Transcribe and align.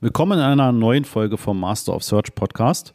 Willkommen 0.00 0.38
in 0.38 0.44
einer 0.44 0.70
neuen 0.70 1.04
Folge 1.04 1.36
vom 1.36 1.58
Master 1.58 1.92
of 1.92 2.04
Search 2.04 2.32
Podcast. 2.36 2.94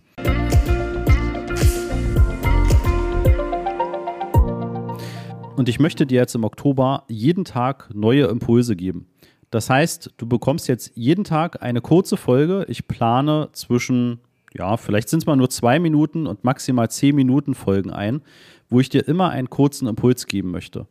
Und 5.57 5.67
ich 5.67 5.81
möchte 5.81 6.05
dir 6.05 6.21
jetzt 6.21 6.33
im 6.33 6.45
Oktober 6.45 7.03
jeden 7.09 7.43
Tag 7.43 7.89
neue 7.93 8.27
Impulse 8.27 8.77
geben. 8.77 9.07
Das 9.49 9.69
heißt, 9.69 10.13
du 10.15 10.25
bekommst 10.25 10.69
jetzt 10.69 10.93
jeden 10.95 11.25
Tag 11.25 11.61
eine 11.61 11.81
kurze 11.81 12.15
Folge. 12.15 12.65
Ich 12.69 12.87
plane 12.87 13.49
zwischen, 13.51 14.21
ja, 14.53 14.77
vielleicht 14.77 15.09
sind 15.09 15.23
es 15.23 15.25
mal 15.25 15.35
nur 15.35 15.49
zwei 15.49 15.79
Minuten 15.79 16.25
und 16.25 16.45
maximal 16.45 16.89
zehn 16.89 17.15
Minuten 17.17 17.53
Folgen 17.53 17.91
ein, 17.91 18.21
wo 18.69 18.79
ich 18.79 18.87
dir 18.87 19.05
immer 19.05 19.29
einen 19.29 19.49
kurzen 19.49 19.89
Impuls 19.89 20.25
geben 20.25 20.51
möchte. 20.51 20.87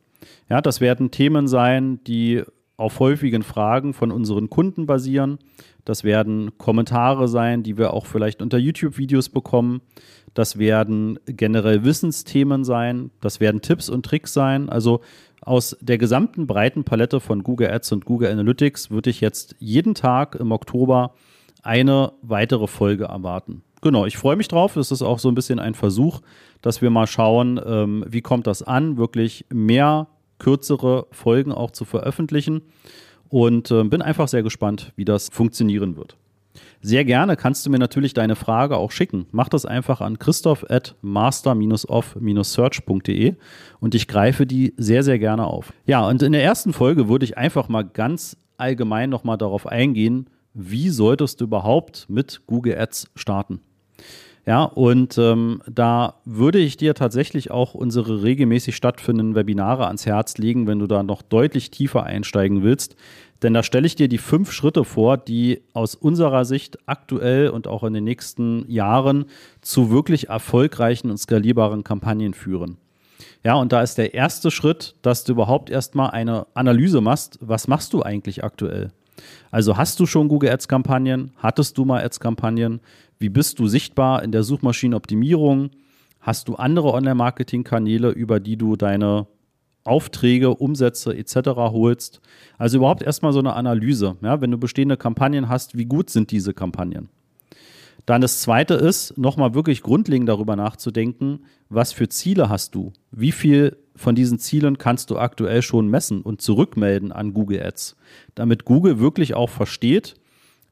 Ja, 0.51 0.61
das 0.61 0.83
werden 0.83 1.11
Themen 1.11 1.49
sein, 1.49 2.05
die 2.05 2.43
auf 2.83 2.99
häufigen 2.99 3.43
Fragen 3.43 3.95
von 3.95 4.11
unseren 4.11 4.51
Kunden 4.51 4.87
basieren. 4.87 5.39
Das 5.85 6.05
werden 6.05 6.59
Kommentare 6.59 7.29
sein, 7.29 7.63
die 7.63 7.79
wir 7.79 7.95
auch 7.95 8.07
vielleicht 8.07 8.43
unter 8.43 8.59
YouTube-Videos 8.59 9.29
bekommen. 9.29 9.81
Das 10.35 10.59
werden 10.59 11.19
generell 11.27 11.85
Wissensthemen 11.85 12.65
sein. 12.65 13.11
Das 13.21 13.41
werden 13.41 13.61
Tipps 13.61 13.89
und 13.89 14.05
Tricks 14.05 14.33
sein. 14.33 14.69
Also 14.69 15.01
aus 15.41 15.77
der 15.81 15.99
gesamten 15.99 16.47
breiten 16.47 16.85
Palette 16.85 17.21
von 17.21 17.43
Google 17.43 17.71
Ads 17.71 17.93
und 17.93 18.05
Google 18.05 18.31
Analytics 18.31 18.91
würde 18.91 19.11
ich 19.11 19.21
jetzt 19.21 19.57
jeden 19.59 19.95
Tag 19.95 20.35
im 20.37 20.53
Oktober 20.53 21.15
eine 21.63 22.13
weitere 22.23 22.67
Folge 22.67 23.05
erwarten. 23.05 23.63
Genau, 23.81 24.07
ich 24.07 24.17
freue 24.17 24.37
mich 24.37 24.49
drauf. 24.49 24.75
Das 24.75 24.93
ist 24.93 25.03
auch 25.03 25.19
so 25.19 25.29
ein 25.29 25.35
bisschen 25.35 25.59
ein 25.59 25.75
Versuch, 25.75 26.21
dass 26.61 26.83
wir 26.83 26.91
mal 26.91 27.07
schauen, 27.07 27.61
ähm, 27.65 28.05
wie 28.09 28.23
kommt 28.23 28.47
das 28.47 28.63
an, 28.63 28.97
wirklich 28.97 29.45
mehr 29.53 30.07
kürzere 30.43 31.07
Folgen 31.13 31.53
auch 31.53 31.71
zu 31.71 31.85
veröffentlichen. 31.85 32.63
Und 33.29 33.71
äh, 33.71 33.85
bin 33.85 34.03
einfach 34.03 34.27
sehr 34.29 34.43
gespannt, 34.43 34.93
wie 34.97 35.07
das 35.07 35.31
funktionieren 35.31 35.97
wird. 35.97 36.19
Sehr 36.83 37.05
gerne 37.05 37.37
kannst 37.37 37.65
du 37.65 37.71
mir 37.71 37.79
natürlich 37.79 38.13
deine 38.13 38.35
Frage 38.35 38.77
auch 38.77 38.91
schicken. 38.91 39.27
Mach 39.31 39.49
das 39.49 39.65
einfach 39.65 40.01
an 40.01 40.19
christoph 40.19 40.69
at 40.69 40.97
master-off-search.de 41.01 43.37
und 43.81 43.95
ich 43.95 44.09
greife 44.09 44.47
die 44.47 44.75
sehr, 44.77 45.05
sehr 45.05 45.19
gerne 45.19 45.47
auf. 45.47 45.73
Ja, 45.87 46.07
und 46.07 46.23
in 46.23 46.33
der 46.33 46.43
ersten 46.43 46.75
Folge 46.75 47.09
würde 47.09 47.25
ich 47.25 47.39
einfach 47.39 47.69
mal 47.69 47.85
ganz 47.85 48.37
allgemein 48.59 49.09
nochmal 49.11 49.39
darauf 49.39 49.67
eingehen, 49.67 50.29
wie 50.55 50.91
solltest 50.91 51.41
du 51.41 51.45
überhaupt 51.45 52.07
mit 52.09 52.43
Google 52.47 52.77
Ads 52.77 53.11
starten? 53.15 53.61
Ja, 54.45 54.65
und 54.65 55.19
ähm, 55.19 55.63
da 55.71 56.15
würde 56.25 56.59
ich 56.59 56.77
dir 56.77 56.95
tatsächlich 56.95 57.53
auch 57.53 57.75
unsere 57.75 58.25
regelmäßig 58.25 58.75
stattfindenden 58.75 59.37
Webinare 59.37 59.87
ans 59.87 60.05
Herz 60.05 60.37
legen, 60.37 60.67
wenn 60.67 60.81
du 60.81 60.89
da 60.89 61.05
noch 61.05 61.23
deutlich 61.23 61.71
tiefer 61.71 62.03
einsteigen 62.03 62.65
willst. 62.65 62.97
Denn 63.43 63.55
da 63.55 63.63
stelle 63.63 63.87
ich 63.87 63.95
dir 63.95 64.09
die 64.09 64.19
fünf 64.19 64.51
Schritte 64.51 64.85
vor, 64.85 65.17
die 65.17 65.63
aus 65.75 65.95
unserer 65.95 66.45
Sicht 66.45 66.79
aktuell 66.87 67.51
und 67.51 67.69
auch 67.69 67.85
in 67.85 67.93
den 67.93 68.05
nächsten 68.05 68.69
Jahren 68.71 69.27
zu 69.61 69.91
wirklich 69.91 70.29
erfolgreichen 70.29 71.11
und 71.11 71.19
skalierbaren 71.19 71.85
Kampagnen 71.85 72.35
führen. 72.35 72.79
Ja, 73.45 73.55
und 73.55 73.73
da 73.73 73.83
ist 73.83 73.99
der 73.99 74.15
erste 74.15 74.51
Schritt, 74.51 74.97
dass 75.03 75.25
du 75.25 75.33
überhaupt 75.33 75.71
erstmal 75.71 76.11
eine 76.11 76.47
Analyse 76.55 77.01
machst. 77.01 77.39
Was 77.41 77.69
machst 77.69 77.93
du 77.93 78.03
eigentlich 78.03 78.43
aktuell? 78.43 78.91
Also 79.51 79.77
hast 79.77 80.01
du 80.01 80.07
schon 80.07 80.29
Google 80.29 80.51
Ads 80.51 80.69
Kampagnen? 80.69 81.33
Hattest 81.37 81.77
du 81.79 81.85
mal 81.85 82.03
Ads 82.05 82.21
Kampagnen? 82.21 82.81
Wie 83.19 83.29
bist 83.29 83.59
du 83.59 83.67
sichtbar 83.67 84.23
in 84.23 84.33
der 84.33 84.43
Suchmaschinenoptimierung? 84.43 85.71
Hast 86.21 86.49
du 86.49 86.55
andere 86.55 86.93
Online-Marketing-Kanäle, 86.93 88.11
über 88.11 88.41
die 88.41 88.57
du 88.57 88.77
deine 88.77 89.27
Aufträge, 89.85 90.55
Umsätze 90.55 91.17
etc. 91.17 91.51
holst? 91.57 92.21
Also 92.59 92.79
überhaupt 92.79 93.03
erstmal 93.03 93.33
so 93.33 93.41
eine 93.41 93.55
Analyse. 93.55 94.17
Ja, 94.23 94.41
wenn 94.41 94.51
du 94.51 94.59
bestehende 94.59 94.97
Kampagnen 94.97 95.49
hast, 95.49 95.77
wie 95.77 95.85
gut 95.85 96.11
sind 96.11 96.31
diese 96.31 96.55
Kampagnen? 96.55 97.09
Dann 98.07 98.21
das 98.21 98.41
zweite 98.41 98.75
ist, 98.75 99.17
nochmal 99.17 99.55
wirklich 99.55 99.83
grundlegend 99.83 100.29
darüber 100.29 100.57
nachzudenken, 100.57 101.45
was 101.69 101.93
für 101.93 102.09
Ziele 102.09 102.49
hast 102.49 102.75
du? 102.75 102.93
Wie 103.11 103.33
viel 103.33 103.77
von 103.95 104.15
diesen 104.15 104.39
Zielen 104.39 104.79
kannst 104.79 105.11
du 105.11 105.19
aktuell 105.19 105.63
schon 105.63 105.89
messen 105.89 106.23
und 106.23 106.41
zurückmelden 106.41 107.13
an 107.13 107.35
Google 107.35 107.63
Ads, 107.63 107.97
damit 108.35 108.65
Google 108.65 108.99
wirklich 108.99 109.35
auch 109.35 109.51
versteht, 109.51 110.15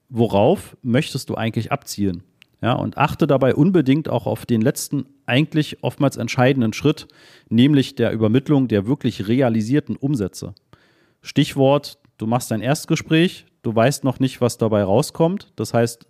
worauf 0.09 0.77
möchtest 0.83 1.31
du 1.31 1.35
eigentlich 1.35 1.73
abzielen? 1.73 2.23
Ja, 2.63 2.75
und 2.75 2.99
achte 2.99 3.27
dabei 3.27 3.55
unbedingt 3.55 4.11
auch 4.11 4.27
auf 4.27 4.45
den 4.45 4.61
letzten, 4.61 5.07
eigentlich 5.25 5.83
oftmals 5.83 6.19
entscheidenden 6.19 6.75
Schritt, 6.75 7.09
nämlich 7.49 7.95
der 7.95 8.13
Übermittlung 8.13 8.69
der 8.69 8.87
wirklich 8.87 9.29
realisierten 9.29 9.97
Umsätze. 9.97 10.55
Stichwort, 11.23 11.99
du 12.19 12.27
machst 12.27 12.51
dein 12.51 12.61
Erstgespräch, 12.61 13.47
du 13.63 13.75
weißt 13.75 14.05
noch 14.05 14.21
nicht, 14.21 14.43
was 14.43 14.59
dabei 14.59 14.83
rauskommt. 14.83 15.53
Das 15.57 15.73
heißt, 15.73 16.07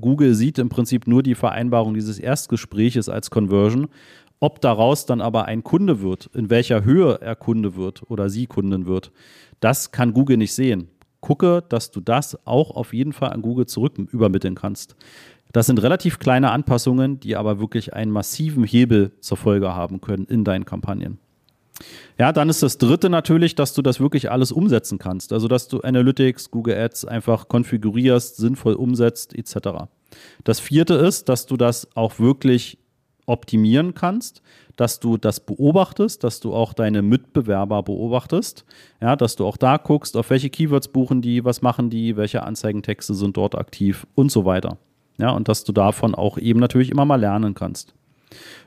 Google 0.00 0.34
sieht 0.34 0.58
im 0.58 0.68
Prinzip 0.68 1.06
nur 1.06 1.22
die 1.22 1.34
Vereinbarung 1.34 1.94
dieses 1.94 2.18
Erstgespräches 2.18 3.08
als 3.08 3.30
Conversion. 3.30 3.88
Ob 4.40 4.60
daraus 4.60 5.06
dann 5.06 5.20
aber 5.20 5.44
ein 5.44 5.62
Kunde 5.62 6.00
wird, 6.00 6.28
in 6.34 6.50
welcher 6.50 6.84
Höhe 6.84 7.20
er 7.20 7.36
Kunde 7.36 7.76
wird 7.76 8.10
oder 8.10 8.28
sie 8.28 8.46
Kunden 8.46 8.86
wird, 8.86 9.12
das 9.60 9.92
kann 9.92 10.12
Google 10.12 10.36
nicht 10.36 10.52
sehen. 10.52 10.88
Gucke, 11.20 11.62
dass 11.68 11.92
du 11.92 12.00
das 12.00 12.36
auch 12.46 12.72
auf 12.72 12.92
jeden 12.92 13.12
Fall 13.12 13.30
an 13.30 13.42
Google 13.42 13.66
zurück 13.66 13.96
übermitteln 13.98 14.56
kannst. 14.56 14.96
Das 15.52 15.66
sind 15.66 15.80
relativ 15.82 16.18
kleine 16.18 16.50
Anpassungen, 16.50 17.20
die 17.20 17.36
aber 17.36 17.60
wirklich 17.60 17.92
einen 17.92 18.10
massiven 18.10 18.64
Hebel 18.64 19.12
zur 19.20 19.36
Folge 19.36 19.74
haben 19.74 20.00
können 20.00 20.24
in 20.24 20.42
deinen 20.44 20.64
Kampagnen. 20.64 21.18
Ja, 22.18 22.32
dann 22.32 22.48
ist 22.48 22.62
das 22.62 22.78
dritte 22.78 23.10
natürlich, 23.10 23.54
dass 23.54 23.74
du 23.74 23.82
das 23.82 23.98
wirklich 23.98 24.30
alles 24.30 24.52
umsetzen 24.52 24.98
kannst. 24.98 25.32
Also, 25.32 25.48
dass 25.48 25.68
du 25.68 25.80
Analytics, 25.80 26.50
Google 26.50 26.76
Ads 26.76 27.04
einfach 27.04 27.48
konfigurierst, 27.48 28.36
sinnvoll 28.36 28.74
umsetzt, 28.74 29.34
etc. 29.34 29.86
Das 30.44 30.60
vierte 30.60 30.94
ist, 30.94 31.28
dass 31.28 31.46
du 31.46 31.56
das 31.56 31.88
auch 31.96 32.18
wirklich 32.18 32.78
optimieren 33.26 33.94
kannst, 33.94 34.42
dass 34.76 35.00
du 35.00 35.16
das 35.16 35.40
beobachtest, 35.40 36.24
dass 36.24 36.40
du 36.40 36.54
auch 36.54 36.72
deine 36.72 37.02
Mitbewerber 37.02 37.82
beobachtest, 37.82 38.64
ja, 39.00 39.16
dass 39.16 39.36
du 39.36 39.46
auch 39.46 39.56
da 39.56 39.76
guckst, 39.76 40.16
auf 40.16 40.30
welche 40.30 40.50
Keywords 40.50 40.88
buchen 40.88 41.22
die, 41.22 41.44
was 41.44 41.62
machen 41.62 41.90
die, 41.90 42.16
welche 42.16 42.42
Anzeigentexte 42.42 43.14
sind 43.14 43.36
dort 43.36 43.54
aktiv 43.56 44.06
und 44.14 44.32
so 44.32 44.44
weiter. 44.44 44.78
Ja, 45.18 45.30
und 45.30 45.48
dass 45.48 45.64
du 45.64 45.72
davon 45.72 46.14
auch 46.14 46.38
eben 46.38 46.58
natürlich 46.58 46.90
immer 46.90 47.04
mal 47.04 47.20
lernen 47.20 47.54
kannst. 47.54 47.94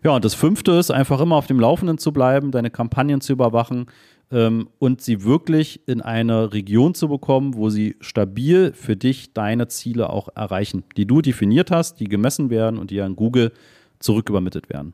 Ja, 0.03 0.11
und 0.11 0.25
das 0.25 0.33
fünfte 0.33 0.73
ist 0.73 0.91
einfach 0.91 1.19
immer 1.21 1.35
auf 1.35 1.47
dem 1.47 1.59
Laufenden 1.59 1.97
zu 1.97 2.11
bleiben, 2.11 2.51
deine 2.51 2.69
Kampagnen 2.69 3.21
zu 3.21 3.33
überwachen 3.33 3.87
ähm, 4.31 4.69
und 4.79 5.01
sie 5.01 5.23
wirklich 5.23 5.87
in 5.87 6.01
eine 6.01 6.53
Region 6.53 6.93
zu 6.93 7.07
bekommen, 7.07 7.55
wo 7.55 7.69
sie 7.69 7.95
stabil 8.01 8.73
für 8.73 8.95
dich 8.95 9.33
deine 9.33 9.67
Ziele 9.67 10.09
auch 10.09 10.29
erreichen, 10.35 10.83
die 10.97 11.05
du 11.05 11.21
definiert 11.21 11.71
hast, 11.71 11.99
die 11.99 12.05
gemessen 12.05 12.49
werden 12.49 12.79
und 12.79 12.91
die 12.91 13.01
an 13.01 13.15
Google 13.15 13.51
zurückübermittelt 13.99 14.69
werden. 14.69 14.93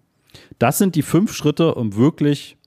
Das 0.60 0.78
sind 0.78 0.96
die 0.96 1.02
fünf 1.02 1.34
Schritte, 1.34 1.76
um 1.76 1.96
wirklich 1.96 2.58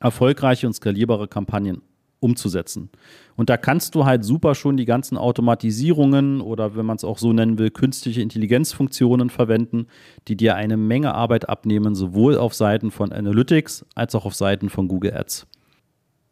erfolgreiche 0.00 0.66
und 0.66 0.74
skalierbare 0.74 1.28
Kampagnen 1.28 1.82
umzusetzen. 2.24 2.88
Und 3.36 3.50
da 3.50 3.58
kannst 3.58 3.94
du 3.94 4.06
halt 4.06 4.24
super 4.24 4.54
schon 4.54 4.78
die 4.78 4.86
ganzen 4.86 5.18
Automatisierungen 5.18 6.40
oder 6.40 6.74
wenn 6.74 6.86
man 6.86 6.96
es 6.96 7.04
auch 7.04 7.18
so 7.18 7.32
nennen 7.34 7.58
will, 7.58 7.70
künstliche 7.70 8.22
Intelligenzfunktionen 8.22 9.28
verwenden, 9.28 9.86
die 10.26 10.36
dir 10.36 10.56
eine 10.56 10.78
Menge 10.78 11.14
Arbeit 11.14 11.48
abnehmen, 11.50 11.94
sowohl 11.94 12.38
auf 12.38 12.54
Seiten 12.54 12.90
von 12.90 13.12
Analytics 13.12 13.84
als 13.94 14.14
auch 14.14 14.24
auf 14.24 14.34
Seiten 14.34 14.70
von 14.70 14.88
Google 14.88 15.14
Ads. 15.14 15.46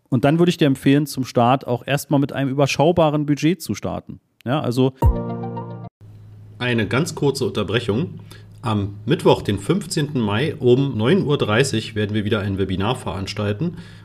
Und 0.09 0.25
dann 0.25 0.39
würde 0.39 0.51
ich 0.51 0.57
dir 0.57 0.67
empfehlen, 0.67 1.07
zum 1.07 1.25
Start 1.25 1.67
auch 1.67 1.87
erstmal 1.87 2.21
mit 2.21 2.33
einem 2.33 2.51
überschaubaren 2.51 3.27
Budget 3.27 3.61
zu 3.61 3.75
starten. 3.75 4.21
Ja, 4.45 4.61
also 4.61 4.95
eine 6.59 6.87
ganz 6.87 7.15
kurze 7.15 7.45
Unterbrechung. 7.45 8.21
Am 8.63 8.95
Mittwoch, 9.07 9.43
den 9.43 9.59
15. 9.59 10.21
Mai 10.21 10.55
um 10.55 10.97
9.30 10.97 11.91
Uhr 11.91 11.95
werden 11.97 12.15
wir 12.15 12.25
wieder 12.25 12.39
ein 12.39 12.59
Webinar 12.59 12.95
veranstalten 12.95 13.79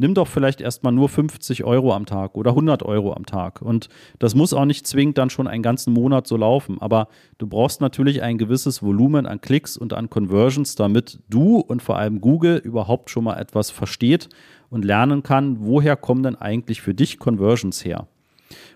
Nimm 0.00 0.14
doch 0.14 0.28
vielleicht 0.28 0.60
erstmal 0.60 0.92
nur 0.92 1.08
50 1.08 1.64
Euro 1.64 1.92
am 1.92 2.06
Tag 2.06 2.36
oder 2.36 2.50
100 2.50 2.84
Euro 2.84 3.14
am 3.14 3.26
Tag. 3.26 3.60
Und 3.60 3.88
das 4.20 4.36
muss 4.36 4.54
auch 4.54 4.64
nicht 4.64 4.86
zwingend 4.86 5.18
dann 5.18 5.28
schon 5.28 5.48
einen 5.48 5.64
ganzen 5.64 5.92
Monat 5.92 6.28
so 6.28 6.36
laufen. 6.36 6.80
Aber 6.80 7.08
du 7.38 7.48
brauchst 7.48 7.80
natürlich 7.80 8.22
ein 8.22 8.38
gewisses 8.38 8.80
Volumen 8.80 9.26
an 9.26 9.40
Klicks 9.40 9.76
und 9.76 9.92
an 9.92 10.08
Conversions, 10.08 10.76
damit 10.76 11.18
du 11.28 11.56
und 11.56 11.82
vor 11.82 11.98
allem 11.98 12.20
Google 12.20 12.58
überhaupt 12.58 13.10
schon 13.10 13.24
mal 13.24 13.40
etwas 13.40 13.72
versteht 13.72 14.28
und 14.70 14.84
lernen 14.84 15.24
kann, 15.24 15.66
woher 15.66 15.96
kommen 15.96 16.22
denn 16.22 16.36
eigentlich 16.36 16.80
für 16.80 16.94
dich 16.94 17.18
Conversions 17.18 17.84
her. 17.84 18.06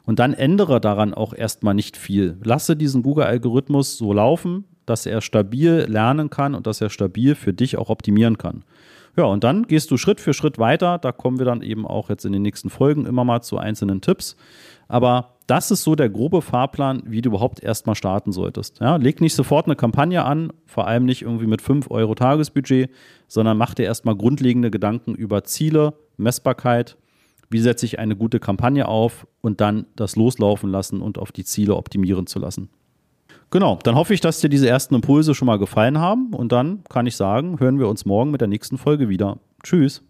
Und 0.04 0.18
dann 0.18 0.34
ändere 0.34 0.80
daran 0.80 1.14
auch 1.14 1.32
erstmal 1.34 1.74
nicht 1.74 1.96
viel. 1.96 2.36
Lasse 2.42 2.74
diesen 2.74 3.04
Google-Algorithmus 3.04 3.96
so 3.96 4.12
laufen, 4.12 4.64
dass 4.86 5.06
er 5.06 5.20
stabil 5.20 5.86
lernen 5.88 6.30
kann 6.30 6.56
und 6.56 6.66
dass 6.66 6.80
er 6.80 6.90
stabil 6.90 7.36
für 7.36 7.52
dich 7.52 7.78
auch 7.78 7.90
optimieren 7.90 8.38
kann. 8.38 8.64
Ja, 9.16 9.24
und 9.24 9.44
dann 9.44 9.64
gehst 9.64 9.90
du 9.90 9.96
Schritt 9.96 10.20
für 10.20 10.32
Schritt 10.32 10.58
weiter. 10.58 10.98
Da 10.98 11.12
kommen 11.12 11.38
wir 11.38 11.44
dann 11.44 11.62
eben 11.62 11.86
auch 11.86 12.08
jetzt 12.08 12.24
in 12.24 12.32
den 12.32 12.42
nächsten 12.42 12.70
Folgen 12.70 13.04
immer 13.04 13.24
mal 13.24 13.42
zu 13.42 13.58
einzelnen 13.58 14.00
Tipps. 14.00 14.36
Aber 14.88 15.36
das 15.46 15.70
ist 15.70 15.82
so 15.82 15.94
der 15.94 16.08
grobe 16.08 16.40
Fahrplan, 16.40 17.02
wie 17.06 17.20
du 17.20 17.30
überhaupt 17.30 17.62
erstmal 17.62 17.94
starten 17.94 18.32
solltest. 18.32 18.80
Ja, 18.80 18.96
leg 18.96 19.20
nicht 19.20 19.34
sofort 19.34 19.66
eine 19.66 19.76
Kampagne 19.76 20.24
an, 20.24 20.52
vor 20.66 20.86
allem 20.86 21.04
nicht 21.04 21.22
irgendwie 21.22 21.46
mit 21.46 21.60
5 21.60 21.90
Euro 21.90 22.14
Tagesbudget, 22.14 22.90
sondern 23.28 23.58
mach 23.58 23.74
dir 23.74 23.84
erstmal 23.84 24.16
grundlegende 24.16 24.70
Gedanken 24.70 25.14
über 25.14 25.44
Ziele, 25.44 25.94
Messbarkeit, 26.16 26.96
wie 27.50 27.58
setze 27.58 27.84
ich 27.84 27.98
eine 27.98 28.16
gute 28.16 28.40
Kampagne 28.40 28.88
auf 28.88 29.26
und 29.42 29.60
dann 29.60 29.86
das 29.94 30.16
loslaufen 30.16 30.70
lassen 30.70 31.02
und 31.02 31.18
auf 31.18 31.32
die 31.32 31.44
Ziele 31.44 31.76
optimieren 31.76 32.26
zu 32.26 32.38
lassen. 32.38 32.70
Genau, 33.52 33.78
dann 33.82 33.96
hoffe 33.96 34.14
ich, 34.14 34.22
dass 34.22 34.40
dir 34.40 34.48
diese 34.48 34.66
ersten 34.66 34.94
Impulse 34.94 35.34
schon 35.34 35.44
mal 35.44 35.58
gefallen 35.58 35.98
haben 35.98 36.32
und 36.32 36.52
dann 36.52 36.82
kann 36.88 37.06
ich 37.06 37.16
sagen, 37.16 37.60
hören 37.60 37.78
wir 37.78 37.86
uns 37.86 38.06
morgen 38.06 38.30
mit 38.30 38.40
der 38.40 38.48
nächsten 38.48 38.78
Folge 38.78 39.10
wieder. 39.10 39.36
Tschüss. 39.62 40.02